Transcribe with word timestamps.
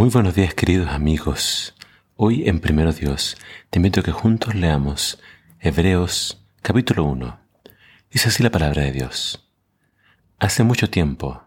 Muy 0.00 0.08
buenos 0.08 0.34
días 0.34 0.54
queridos 0.54 0.88
amigos. 0.88 1.74
Hoy 2.16 2.48
en 2.48 2.60
Primero 2.60 2.90
Dios 2.90 3.36
te 3.68 3.80
invito 3.80 4.00
a 4.00 4.02
que 4.02 4.12
juntos 4.12 4.54
leamos 4.54 5.20
Hebreos 5.60 6.42
capítulo 6.62 7.04
1. 7.04 7.38
Dice 8.10 8.30
así 8.30 8.42
la 8.42 8.48
palabra 8.48 8.80
de 8.80 8.92
Dios. 8.92 9.46
Hace 10.38 10.64
mucho 10.64 10.88
tiempo 10.88 11.42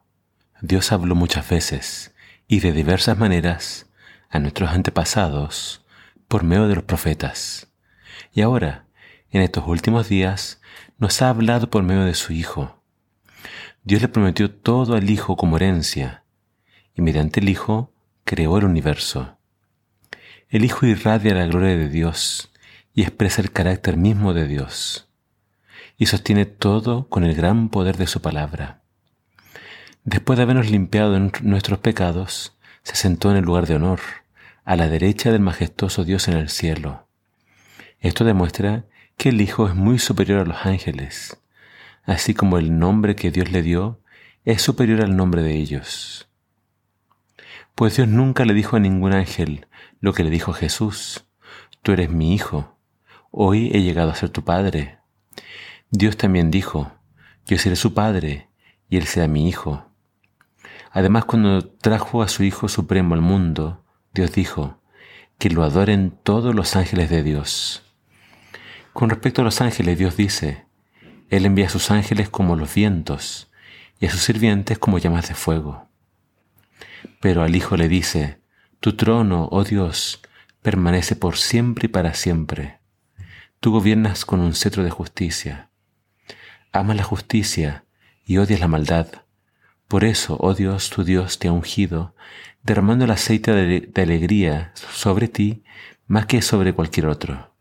Dios 0.61 0.91
habló 0.91 1.15
muchas 1.15 1.49
veces 1.49 2.13
y 2.47 2.59
de 2.59 2.73
diversas 2.73 3.17
maneras 3.17 3.89
a 4.29 4.37
nuestros 4.37 4.69
antepasados 4.69 5.83
por 6.27 6.43
medio 6.43 6.67
de 6.67 6.75
los 6.75 6.83
profetas. 6.83 7.73
Y 8.33 8.41
ahora, 8.41 8.85
en 9.31 9.41
estos 9.41 9.63
últimos 9.65 10.09
días, 10.09 10.61
nos 10.99 11.23
ha 11.23 11.29
hablado 11.29 11.71
por 11.71 11.81
medio 11.81 12.03
de 12.03 12.13
su 12.13 12.33
Hijo. 12.33 12.83
Dios 13.83 14.03
le 14.03 14.09
prometió 14.09 14.51
todo 14.51 14.93
al 14.93 15.09
Hijo 15.09 15.37
como 15.37 15.57
herencia, 15.57 16.23
y 16.93 17.01
mediante 17.01 17.39
el 17.39 17.49
Hijo 17.49 17.92
creó 18.23 18.57
el 18.57 18.65
universo. 18.65 19.37
El 20.49 20.65
Hijo 20.65 20.85
irradia 20.85 21.33
la 21.33 21.45
gloria 21.45 21.75
de 21.77 21.89
Dios 21.89 22.51
y 22.93 23.01
expresa 23.01 23.41
el 23.41 23.51
carácter 23.51 23.97
mismo 23.97 24.33
de 24.33 24.47
Dios, 24.47 25.07
y 25.97 26.05
sostiene 26.05 26.45
todo 26.45 27.09
con 27.09 27.23
el 27.23 27.35
gran 27.35 27.69
poder 27.69 27.97
de 27.97 28.07
su 28.07 28.21
palabra. 28.21 28.81
Después 30.03 30.37
de 30.37 30.43
habernos 30.43 30.69
limpiado 30.69 31.17
nuestros 31.41 31.79
pecados, 31.79 32.55
se 32.83 32.95
sentó 32.95 33.31
en 33.31 33.37
el 33.37 33.45
lugar 33.45 33.67
de 33.67 33.75
honor, 33.75 33.99
a 34.65 34.75
la 34.75 34.87
derecha 34.87 35.31
del 35.31 35.41
majestuoso 35.41 36.03
Dios 36.03 36.27
en 36.27 36.35
el 36.35 36.49
cielo. 36.49 37.07
Esto 37.99 38.23
demuestra 38.23 38.85
que 39.17 39.29
el 39.29 39.41
Hijo 39.41 39.67
es 39.67 39.75
muy 39.75 39.99
superior 39.99 40.39
a 40.39 40.45
los 40.45 40.65
ángeles, 40.65 41.37
así 42.03 42.33
como 42.33 42.57
el 42.57 42.77
nombre 42.77 43.15
que 43.15 43.31
Dios 43.31 43.51
le 43.51 43.61
dio 43.61 43.99
es 44.45 44.61
superior 44.61 45.01
al 45.01 45.15
nombre 45.15 45.41
de 45.41 45.55
ellos. 45.55 46.27
Pues 47.75 47.97
Dios 47.97 48.07
nunca 48.07 48.45
le 48.45 48.53
dijo 48.53 48.75
a 48.75 48.79
ningún 48.79 49.13
ángel 49.13 49.67
lo 49.99 50.13
que 50.13 50.23
le 50.23 50.29
dijo 50.29 50.53
Jesús, 50.53 51.25
tú 51.81 51.91
eres 51.91 52.09
mi 52.11 52.35
hijo, 52.35 52.77
hoy 53.31 53.71
he 53.73 53.81
llegado 53.81 54.11
a 54.11 54.15
ser 54.15 54.29
tu 54.29 54.43
padre. 54.43 54.99
Dios 55.89 56.15
también 56.15 56.51
dijo, 56.51 56.91
yo 57.47 57.57
seré 57.57 57.75
su 57.75 57.93
padre 57.95 58.49
y 58.89 58.97
él 58.97 59.07
será 59.07 59.27
mi 59.27 59.49
hijo. 59.49 59.89
Además, 60.91 61.25
cuando 61.25 61.67
trajo 61.67 62.21
a 62.21 62.27
su 62.27 62.43
Hijo 62.43 62.69
Supremo 62.69 63.15
al 63.15 63.21
mundo, 63.21 63.83
Dios 64.13 64.31
dijo, 64.31 64.79
que 65.39 65.49
lo 65.49 65.63
adoren 65.63 66.11
todos 66.21 66.53
los 66.53 66.75
ángeles 66.75 67.09
de 67.09 67.23
Dios. 67.23 67.83
Con 68.93 69.09
respecto 69.09 69.41
a 69.41 69.43
los 69.43 69.61
ángeles, 69.61 69.97
Dios 69.97 70.15
dice, 70.15 70.65
Él 71.29 71.47
envía 71.47 71.65
a 71.65 71.69
sus 71.69 71.89
ángeles 71.89 72.29
como 72.29 72.55
los 72.55 72.75
vientos 72.75 73.51
y 73.99 74.05
a 74.05 74.11
sus 74.11 74.21
sirvientes 74.21 74.77
como 74.77 74.99
llamas 74.99 75.27
de 75.27 75.33
fuego. 75.33 75.89
Pero 77.19 77.43
al 77.43 77.55
Hijo 77.55 77.77
le 77.77 77.87
dice, 77.87 78.39
Tu 78.79 78.93
trono, 78.93 79.47
oh 79.51 79.63
Dios, 79.63 80.21
permanece 80.61 81.15
por 81.15 81.37
siempre 81.37 81.85
y 81.85 81.89
para 81.89 82.13
siempre. 82.13 82.79
Tú 83.59 83.71
gobiernas 83.71 84.25
con 84.25 84.39
un 84.39 84.53
cetro 84.53 84.83
de 84.83 84.89
justicia. 84.89 85.69
Amas 86.71 86.97
la 86.97 87.03
justicia 87.03 87.85
y 88.25 88.37
odias 88.37 88.59
la 88.59 88.67
maldad. 88.67 89.07
Por 89.87 90.03
eso, 90.03 90.37
oh 90.39 90.53
Dios, 90.53 90.89
tu 90.89 91.03
Dios 91.03 91.37
te 91.39 91.47
ha 91.47 91.51
ungido, 91.51 92.15
derramando 92.63 93.05
el 93.05 93.11
aceite 93.11 93.51
de, 93.51 94.01
alegría 94.01 94.71
sobre 94.75 95.27
ti 95.27 95.63
más 96.07 96.25
que 96.25 96.41
sobre 96.41 96.73
cualquier 96.73 97.07
otro. 97.07 97.53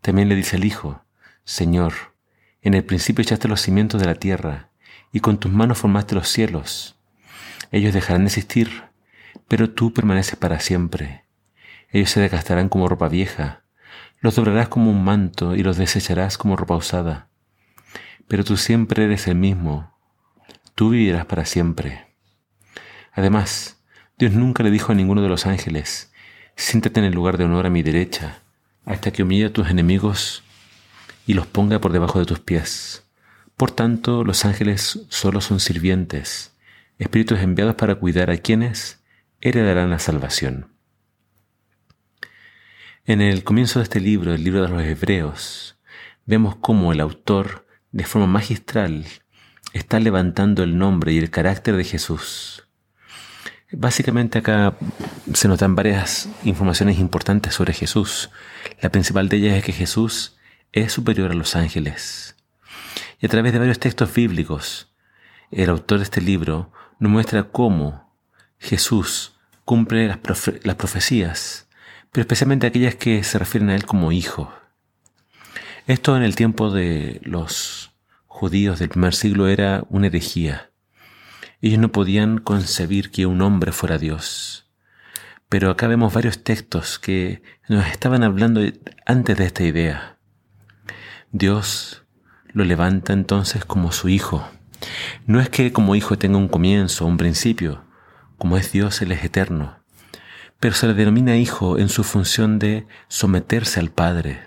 También 0.00 0.28
le 0.28 0.34
dice 0.34 0.56
al 0.56 0.64
Hijo, 0.64 1.04
Señor, 1.44 1.92
en 2.60 2.74
el 2.74 2.84
principio 2.84 3.22
echaste 3.22 3.48
los 3.48 3.60
cimientos 3.60 4.00
de 4.00 4.06
la 4.06 4.14
tierra, 4.14 4.70
y 5.12 5.20
con 5.20 5.38
tus 5.38 5.52
manos 5.52 5.78
formaste 5.78 6.14
los 6.14 6.28
cielos. 6.28 6.96
Ellos 7.72 7.94
dejarán 7.94 8.24
de 8.24 8.26
existir, 8.26 8.82
pero 9.48 9.70
tú 9.70 9.94
permaneces 9.94 10.36
para 10.36 10.60
siempre. 10.60 11.24
Ellos 11.90 12.10
se 12.10 12.20
desgastarán 12.20 12.68
como 12.68 12.86
ropa 12.86 13.08
vieja, 13.08 13.62
los 14.20 14.36
doblarás 14.36 14.68
como 14.68 14.90
un 14.90 15.02
manto 15.02 15.56
y 15.56 15.62
los 15.62 15.78
desecharás 15.78 16.36
como 16.36 16.54
ropa 16.54 16.76
usada. 16.76 17.28
Pero 18.28 18.44
tú 18.44 18.58
siempre 18.58 19.04
eres 19.04 19.26
el 19.26 19.36
mismo, 19.36 19.90
tú 20.74 20.90
vivirás 20.90 21.24
para 21.24 21.46
siempre. 21.46 22.14
Además, 23.10 23.82
Dios 24.18 24.32
nunca 24.32 24.62
le 24.62 24.70
dijo 24.70 24.92
a 24.92 24.94
ninguno 24.94 25.22
de 25.22 25.30
los 25.30 25.46
ángeles, 25.46 26.12
siéntate 26.56 27.00
en 27.00 27.06
el 27.06 27.14
lugar 27.14 27.38
de 27.38 27.44
honor 27.44 27.64
a 27.64 27.70
mi 27.70 27.82
derecha, 27.82 28.42
hasta 28.84 29.12
que 29.12 29.22
humille 29.22 29.46
a 29.46 29.52
tus 29.52 29.70
enemigos 29.70 30.44
y 31.26 31.32
los 31.32 31.46
ponga 31.46 31.80
por 31.80 31.92
debajo 31.92 32.18
de 32.18 32.26
tus 32.26 32.38
pies. 32.38 33.06
Por 33.56 33.70
tanto, 33.70 34.24
los 34.24 34.44
ángeles 34.44 35.06
solo 35.08 35.40
son 35.40 35.58
sirvientes 35.58 36.51
espíritus 37.02 37.40
enviados 37.40 37.74
para 37.74 37.96
cuidar 37.96 38.30
a 38.30 38.36
quienes 38.38 39.02
heredarán 39.40 39.90
la 39.90 39.98
salvación. 39.98 40.68
En 43.04 43.20
el 43.20 43.42
comienzo 43.42 43.80
de 43.80 43.82
este 43.82 43.98
libro, 43.98 44.32
el 44.32 44.44
libro 44.44 44.62
de 44.62 44.68
los 44.68 44.82
Hebreos, 44.82 45.76
vemos 46.26 46.54
cómo 46.54 46.92
el 46.92 47.00
autor, 47.00 47.66
de 47.90 48.04
forma 48.04 48.28
magistral, 48.28 49.04
está 49.72 49.98
levantando 49.98 50.62
el 50.62 50.78
nombre 50.78 51.12
y 51.12 51.18
el 51.18 51.30
carácter 51.30 51.74
de 51.74 51.82
Jesús. 51.82 52.68
Básicamente 53.72 54.38
acá 54.38 54.76
se 55.34 55.48
nos 55.48 55.58
dan 55.58 55.74
varias 55.74 56.28
informaciones 56.44 57.00
importantes 57.00 57.54
sobre 57.54 57.72
Jesús. 57.72 58.30
La 58.80 58.90
principal 58.90 59.28
de 59.28 59.38
ellas 59.38 59.56
es 59.56 59.64
que 59.64 59.72
Jesús 59.72 60.36
es 60.70 60.92
superior 60.92 61.32
a 61.32 61.34
los 61.34 61.56
ángeles. 61.56 62.36
Y 63.18 63.26
a 63.26 63.28
través 63.28 63.52
de 63.52 63.58
varios 63.58 63.80
textos 63.80 64.14
bíblicos, 64.14 64.94
el 65.50 65.68
autor 65.68 65.98
de 65.98 66.04
este 66.04 66.20
libro 66.20 66.72
nos 67.02 67.10
muestra 67.10 67.50
cómo 67.50 68.14
Jesús 68.60 69.34
cumple 69.64 70.06
las, 70.06 70.18
profecías, 70.76 71.66
pero 72.12 72.22
especialmente 72.22 72.68
aquellas 72.68 72.94
que 72.94 73.24
se 73.24 73.40
refieren 73.40 73.70
a 73.70 73.74
Él 73.74 73.86
como 73.86 74.12
hijo. 74.12 74.54
Esto 75.88 76.16
en 76.16 76.22
el 76.22 76.36
tiempo 76.36 76.70
de 76.70 77.20
los 77.24 77.90
judíos 78.28 78.78
del 78.78 78.90
primer 78.90 79.16
siglo 79.16 79.48
era 79.48 79.82
una 79.88 80.06
herejía. 80.06 80.70
Ellos 81.60 81.80
no 81.80 81.90
podían 81.90 82.38
concebir 82.38 83.10
que 83.10 83.26
un 83.26 83.42
hombre 83.42 83.72
fuera 83.72 83.98
Dios. 83.98 84.70
Pero 85.48 85.72
acá 85.72 85.88
vemos 85.88 86.14
varios 86.14 86.44
textos 86.44 87.00
que 87.00 87.42
nos 87.68 87.84
estaban 87.88 88.22
hablando 88.22 88.60
antes 89.06 89.36
de 89.36 89.44
esta 89.44 89.64
idea. 89.64 90.18
Dios 91.32 92.04
lo 92.52 92.62
levanta 92.62 93.12
entonces 93.12 93.64
como 93.64 93.90
su 93.90 94.08
hijo. 94.08 94.48
No 95.26 95.40
es 95.40 95.48
que 95.48 95.72
como 95.72 95.94
hijo 95.94 96.18
tenga 96.18 96.38
un 96.38 96.48
comienzo, 96.48 97.06
un 97.06 97.16
principio, 97.16 97.84
como 98.38 98.56
es 98.56 98.72
Dios, 98.72 99.00
Él 99.02 99.12
es 99.12 99.24
eterno, 99.24 99.76
pero 100.60 100.74
se 100.74 100.86
le 100.86 100.94
denomina 100.94 101.36
hijo 101.36 101.78
en 101.78 101.88
su 101.88 102.04
función 102.04 102.58
de 102.58 102.86
someterse 103.08 103.80
al 103.80 103.90
Padre. 103.90 104.40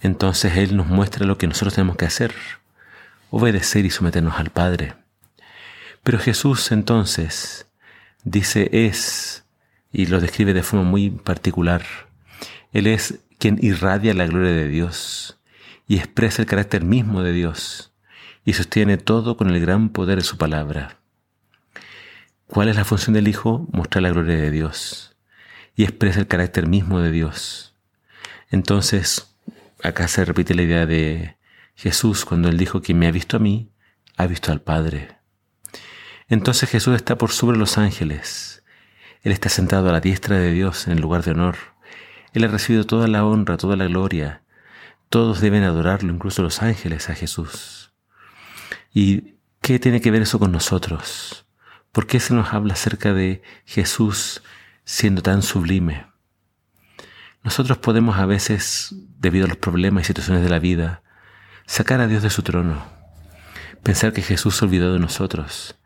Entonces 0.00 0.56
Él 0.56 0.76
nos 0.76 0.86
muestra 0.86 1.26
lo 1.26 1.38
que 1.38 1.46
nosotros 1.46 1.74
tenemos 1.74 1.96
que 1.96 2.06
hacer, 2.06 2.34
obedecer 3.30 3.84
y 3.84 3.90
someternos 3.90 4.38
al 4.38 4.50
Padre. 4.50 4.94
Pero 6.02 6.18
Jesús 6.18 6.72
entonces 6.72 7.66
dice 8.24 8.68
es, 8.72 9.44
y 9.92 10.06
lo 10.06 10.20
describe 10.20 10.54
de 10.54 10.62
forma 10.62 10.88
muy 10.88 11.10
particular, 11.10 11.82
Él 12.72 12.86
es 12.86 13.20
quien 13.38 13.58
irradia 13.60 14.14
la 14.14 14.26
gloria 14.26 14.52
de 14.52 14.68
Dios 14.68 15.38
y 15.86 15.96
expresa 15.96 16.42
el 16.42 16.48
carácter 16.48 16.84
mismo 16.84 17.22
de 17.22 17.32
Dios 17.32 17.91
y 18.44 18.54
sostiene 18.54 18.96
todo 18.96 19.36
con 19.36 19.50
el 19.50 19.60
gran 19.60 19.90
poder 19.90 20.18
de 20.18 20.24
su 20.24 20.36
palabra. 20.36 20.98
¿Cuál 22.46 22.68
es 22.68 22.76
la 22.76 22.84
función 22.84 23.14
del 23.14 23.28
Hijo? 23.28 23.66
Mostrar 23.72 24.02
la 24.02 24.10
gloria 24.10 24.36
de 24.36 24.50
Dios 24.50 25.16
y 25.74 25.84
expresa 25.84 26.20
el 26.20 26.26
carácter 26.26 26.66
mismo 26.66 27.00
de 27.00 27.10
Dios. 27.10 27.74
Entonces, 28.50 29.34
acá 29.82 30.08
se 30.08 30.24
repite 30.24 30.54
la 30.54 30.62
idea 30.62 30.86
de 30.86 31.36
Jesús 31.74 32.24
cuando 32.24 32.48
él 32.48 32.58
dijo 32.58 32.82
que 32.82 32.94
me 32.94 33.06
ha 33.06 33.10
visto 33.10 33.36
a 33.36 33.40
mí, 33.40 33.70
ha 34.16 34.26
visto 34.26 34.52
al 34.52 34.60
Padre. 34.60 35.16
Entonces 36.28 36.68
Jesús 36.68 36.94
está 36.96 37.16
por 37.16 37.30
sobre 37.30 37.58
los 37.58 37.78
ángeles. 37.78 38.62
Él 39.22 39.32
está 39.32 39.48
sentado 39.48 39.88
a 39.88 39.92
la 39.92 40.00
diestra 40.00 40.36
de 40.36 40.52
Dios 40.52 40.86
en 40.86 40.94
el 40.94 41.00
lugar 41.00 41.22
de 41.24 41.32
honor. 41.32 41.56
Él 42.32 42.44
ha 42.44 42.48
recibido 42.48 42.84
toda 42.84 43.08
la 43.08 43.24
honra, 43.24 43.56
toda 43.56 43.76
la 43.76 43.86
gloria. 43.86 44.42
Todos 45.08 45.40
deben 45.40 45.62
adorarlo, 45.62 46.12
incluso 46.12 46.42
los 46.42 46.62
ángeles, 46.62 47.10
a 47.10 47.14
Jesús. 47.14 47.81
¿Y 48.94 49.36
qué 49.62 49.78
tiene 49.78 50.00
que 50.00 50.10
ver 50.10 50.22
eso 50.22 50.38
con 50.38 50.52
nosotros? 50.52 51.46
¿Por 51.92 52.06
qué 52.06 52.20
se 52.20 52.34
nos 52.34 52.52
habla 52.52 52.74
acerca 52.74 53.14
de 53.14 53.42
Jesús 53.64 54.42
siendo 54.84 55.22
tan 55.22 55.42
sublime? 55.42 56.06
Nosotros 57.42 57.78
podemos 57.78 58.18
a 58.18 58.26
veces, 58.26 58.94
debido 59.18 59.46
a 59.46 59.48
los 59.48 59.56
problemas 59.56 60.02
y 60.02 60.06
situaciones 60.06 60.42
de 60.42 60.50
la 60.50 60.58
vida, 60.58 61.02
sacar 61.64 62.00
a 62.00 62.06
Dios 62.06 62.22
de 62.22 62.30
su 62.30 62.42
trono, 62.42 62.84
pensar 63.82 64.12
que 64.12 64.22
Jesús 64.22 64.56
se 64.56 64.64
olvidó 64.66 64.92
de 64.92 64.98
nosotros, 64.98 65.76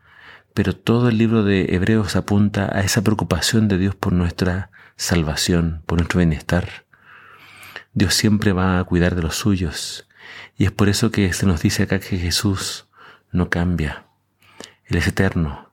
pero 0.53 0.75
todo 0.75 1.07
el 1.07 1.17
libro 1.17 1.43
de 1.43 1.75
Hebreos 1.75 2.15
apunta 2.17 2.69
a 2.75 2.81
esa 2.81 3.03
preocupación 3.03 3.69
de 3.69 3.77
Dios 3.77 3.95
por 3.95 4.11
nuestra 4.11 4.69
salvación, 4.97 5.81
por 5.85 5.97
nuestro 5.97 6.17
bienestar. 6.17 6.85
Dios 7.93 8.13
siempre 8.13 8.51
va 8.51 8.79
a 8.79 8.83
cuidar 8.83 9.15
de 9.15 9.21
los 9.21 9.35
suyos, 9.35 10.07
y 10.57 10.65
es 10.65 10.71
por 10.71 10.89
eso 10.89 11.09
que 11.09 11.31
se 11.31 11.45
nos 11.45 11.61
dice 11.61 11.83
acá 11.83 11.99
que 11.99 12.17
Jesús 12.17 12.86
no 13.31 13.49
cambia. 13.49 14.05
Él 14.85 14.97
es 14.97 15.07
eterno, 15.07 15.71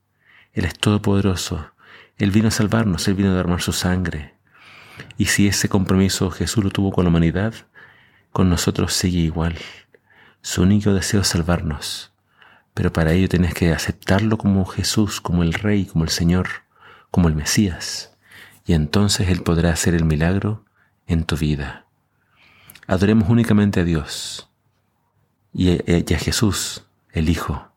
Él 0.52 0.64
es 0.64 0.78
todopoderoso, 0.78 1.70
Él 2.18 2.30
vino 2.30 2.48
a 2.48 2.50
salvarnos, 2.50 3.06
Él 3.08 3.14
vino 3.14 3.30
a 3.30 3.34
derramar 3.34 3.62
su 3.62 3.72
sangre. 3.72 4.34
Y 5.16 5.26
si 5.26 5.46
ese 5.46 5.68
compromiso 5.68 6.30
Jesús 6.30 6.64
lo 6.64 6.70
tuvo 6.70 6.92
con 6.92 7.04
la 7.04 7.10
humanidad, 7.10 7.54
con 8.32 8.50
nosotros 8.50 8.92
sigue 8.92 9.20
igual. 9.20 9.56
Su 10.42 10.62
único 10.62 10.92
deseo 10.92 11.20
es 11.20 11.28
salvarnos. 11.28 12.12
Pero 12.74 12.92
para 12.92 13.12
ello 13.12 13.28
tienes 13.28 13.54
que 13.54 13.72
aceptarlo 13.72 14.36
como 14.36 14.64
Jesús, 14.64 15.20
como 15.20 15.44
el 15.44 15.52
Rey, 15.52 15.86
como 15.86 16.04
el 16.04 16.10
Señor, 16.10 16.48
como 17.10 17.28
el 17.28 17.36
Mesías. 17.36 18.12
Y 18.66 18.72
entonces 18.72 19.28
Él 19.28 19.42
podrá 19.42 19.70
hacer 19.70 19.94
el 19.94 20.04
milagro 20.04 20.64
en 21.06 21.24
tu 21.24 21.36
vida. 21.36 21.86
Adoremos 22.86 23.28
únicamente 23.28 23.80
a 23.80 23.84
Dios 23.84 24.48
y 25.52 25.70
a, 25.70 26.18
Jesús, 26.18 26.84
el 27.14 27.30
Hijo. 27.30 27.68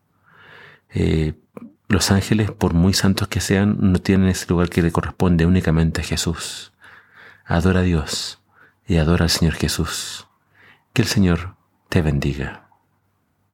Eh, 0.90 1.36
los 1.88 2.12
ángeles, 2.12 2.52
por 2.52 2.74
muy 2.74 2.94
santos 2.94 3.30
que 3.30 3.40
sean, 3.40 3.78
no 3.80 4.00
tienen 4.00 4.28
ese 4.28 4.48
lugar 4.48 4.70
que 4.70 4.82
le 4.82 4.92
corresponde 4.92 5.46
únicamente 5.46 6.02
a 6.02 6.04
Jesús. 6.04 6.74
Adora 7.46 7.80
a 7.80 7.84
Dios 7.84 8.42
y 8.86 8.98
adora 8.98 9.24
al 9.24 9.30
Señor 9.30 9.54
Jesús. 9.54 10.28
Que 10.92 11.04
el 11.04 11.08
Señor 11.08 11.56
te 11.88 12.02
bendiga. 12.02 12.67